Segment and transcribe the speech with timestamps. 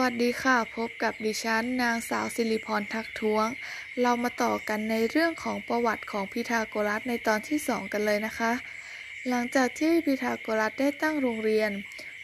[0.00, 3.46] วัสดีค่ะพบกับดิฉัน นางสาวสิริพรทักท้วง
[4.02, 8.52] เรามาต่อกันในเรื่องของประวัติของพีทาโกรัสในตอนที่ 2 กันเลยนะคะ
[9.28, 11.70] หลังจากที่พีทาโกรัสได้ตั้งโรงเรียน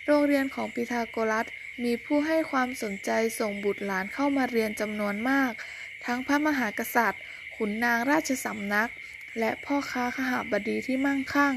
[0.07, 1.47] โรงเรียนของพีทาโกรัส
[1.85, 5.53] มีผู้ให้ความสนใจส่งบุตรหลานเข้ามาเรียนจำนวนมาก
[6.05, 7.23] ทั้งพระมหากษัตริย์
[7.57, 8.91] ขุนนางราชสำนัก
[9.39, 11.55] และพ่อค้าขหบดีที่มั่งคั่ง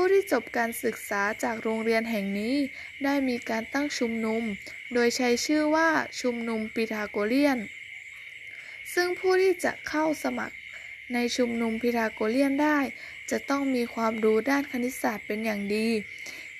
[0.00, 2.56] ผู้ที่จบการศึกษาจากโรงเรียนแห่งนี้
[3.04, 4.42] ได้มีการตั้งชุมนุม
[4.94, 5.88] โดยใช้ชื่อว่า
[6.20, 7.58] ชุมนุมปิทาโกเรียน
[8.94, 10.56] ซึ่งผู้ที่จะเข้าสมัคร
[11.14, 12.78] ในชุมนุมปิทาโกเรียนได้
[13.30, 15.88] จะต้องมีความรู้ด้านคณิตศาสตร์เป็นอย่างดี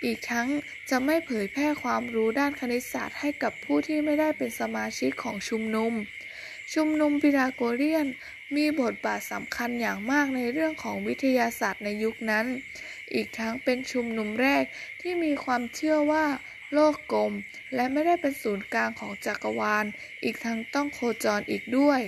[0.05, 0.49] อีกทั้ง
[0.91, 5.93] จะไม่เผยแพร่ความรู้ด้านคณิตศาสตร์ให้กับผู้ที่ไม่ได้เป็นสมาชิกของชุมนุม
[6.75, 8.07] ชุมนุมปิทาโกเรียน
[8.57, 12.47] มีบทบาทสำคัญอย่างมากในเรื่องของวิทยาศาสตร์ในยุคนั้น
[13.15, 14.65] อีกทั้งเป็นชุมนุมแรก
[15.01, 16.27] ที่มีความเชื่อว่า
[16.73, 17.33] โลกกลม
[17.75, 19.85] และไม่ได้เป็นศูนย์กลางของจักรวาล
[20.23, 22.01] อีกทั้งต้องโคจรอีกด้วย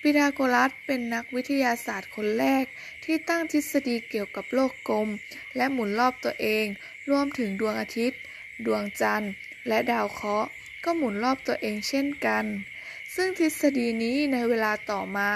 [0.00, 2.64] พีทาโกรัสเป็นนักวิทยาศาสตร์คนแรก
[3.04, 5.08] ที่ตั้งทฤษฎีเกี่ยวกับโลกกลม
[5.56, 6.66] และหมุนรอบตัวเอง
[7.10, 8.20] รวมถึงดวงอาทิตย์
[8.66, 9.32] ดวงจันทร์
[9.68, 10.48] และดาวเคราะห์
[10.84, 12.46] ก็หมุนรอบตัวเองเช่นกัน
[13.14, 15.30] ซึ่งทฤษฎีนี้ในเวลาต่อมา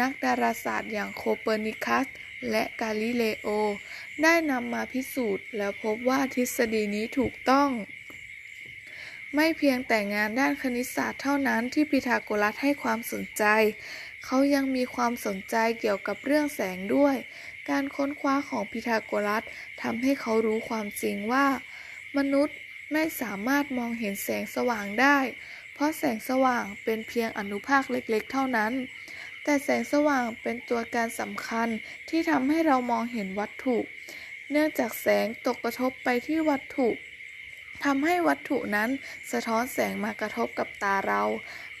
[0.00, 2.06] นักดาราศาสตร์อย่างโคเปอร์นิคัส
[2.50, 3.48] และกาลิเลโอ
[4.22, 7.70] ได้นำมาพิสูจน์ แล้วพบว่าทฤษฎีนี้ถูกต้อง
[9.34, 13.44] ไม่เพียงแต่งานด้านคณิตศาสตร์เท่านั้นที่พีทาโกรัสให้ความสนใจ
[14.24, 17.16] เขายังมีความสนใจเกี่ยวกับเรื่องแสงด้วย
[17.70, 19.42] การค้นคว้าของพีทาโกรัส
[19.82, 21.46] ทำให้เขารู้ความจริงว่า
[22.16, 22.56] มนุษย์
[22.92, 25.18] ไม่สามารถมองเห็นแสงสว่างได้
[25.78, 28.72] เพราะแสงสว่างเป็นเพียงอนุภาคเล็กๆ เท่านั้น
[29.44, 31.68] แต่แสงสว่างเป็นตัวการสำคัญ
[32.08, 33.78] ที่ทำให้เรามองเห็นวัตถุ
[34.50, 36.88] เนื่องจากแสงตกกระทบไปที่วัตถุ
[37.86, 38.90] ทำให้วัตถุนั้น
[39.32, 41.22] สะท้อนแสงมากระทบกับตาเรา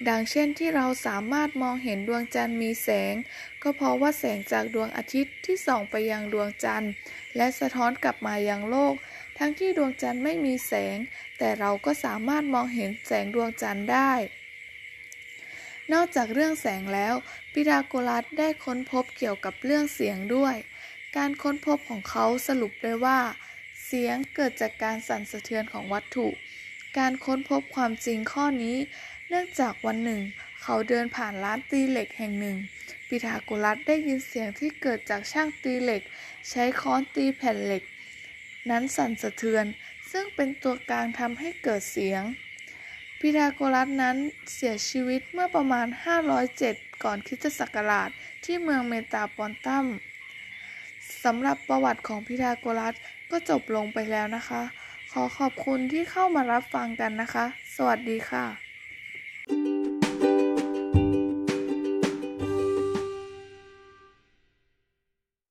[0.08, 3.14] ดังเช่นที่เราสามารถมองเห็นดวงจันทร์มีแสง
[3.62, 6.92] ก็เพราะว่าแสงจากดวงอาทิตย์ที่ส่องไปยังดวงจันทร์
[7.36, 8.94] และสะท้อนกลับมายังโลก
[9.38, 10.98] ทั้งที่ดวงจันทร์ไม่มีแสง
[11.38, 14.12] แต่เราก็สามารถมองเห็นแสงดวงจันทร์ได้
[15.92, 17.14] นอกจากเรื่องแสงแล้ว
[17.52, 20.56] ปิทาโกรัสได้ค้นพบเกี่ยวกับเรื่องเสียงด้วย
[21.16, 23.20] การค้นพบของเขาสรุปได้ว่า
[23.86, 26.26] เสียงเกิดจากการสั่นสะเทือนของวัตถุ
[26.98, 28.76] การค้นพบความจริงข้อนี้
[29.28, 30.20] เนื่องจากวันหนึ่ง
[30.62, 32.56] เขาเดินผ่านร้านตีเหล็กแห่งหนึ่ง
[33.08, 36.02] ปิทาโกรัสได้ยินเสียงที่เกิดจากช่างตีเหล็ก
[36.50, 37.82] ใช้ค้อนตีแผ่นเหล็ก
[38.70, 39.64] นั้นสั่นสะเทือน
[40.10, 42.22] ซึ่งเป็นตัวกลางทำให้เกิดเสียง
[43.20, 44.16] พีทาโกรัสนั้น
[44.54, 45.86] เสียชีวิตเมื่อประมาณ
[46.44, 48.10] 507 ก่อนคริสตศักราช
[48.44, 49.86] ที่เมืองเมตาปอนตัม
[51.26, 52.94] สำหรับประวัติของพีทาโกรัส
[53.30, 54.62] ก็จบลงไปแล้วนะคะ
[55.12, 57.44] ขอขอบคุณที่เข้ามารับฟังกันนะคะ
[57.76, 58.65] สวัสดีค่ะ